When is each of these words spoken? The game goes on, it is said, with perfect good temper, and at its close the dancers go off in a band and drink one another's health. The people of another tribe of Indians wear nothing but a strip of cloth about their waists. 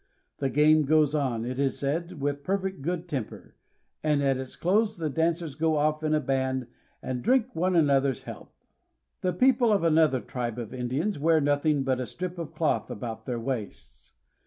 The 0.39 0.49
game 0.49 0.85
goes 0.85 1.13
on, 1.13 1.45
it 1.45 1.59
is 1.59 1.77
said, 1.77 2.19
with 2.19 2.41
perfect 2.43 2.81
good 2.81 3.07
temper, 3.07 3.53
and 4.01 4.23
at 4.23 4.37
its 4.37 4.55
close 4.55 4.97
the 4.97 5.11
dancers 5.11 5.53
go 5.53 5.77
off 5.77 6.01
in 6.01 6.15
a 6.15 6.19
band 6.19 6.65
and 7.03 7.21
drink 7.21 7.55
one 7.55 7.75
another's 7.75 8.23
health. 8.23 8.65
The 9.21 9.31
people 9.31 9.71
of 9.71 9.83
another 9.83 10.19
tribe 10.19 10.57
of 10.57 10.73
Indians 10.73 11.19
wear 11.19 11.39
nothing 11.39 11.83
but 11.83 11.99
a 11.99 12.07
strip 12.07 12.39
of 12.39 12.55
cloth 12.55 12.89
about 12.89 13.27
their 13.27 13.39
waists. 13.39 14.13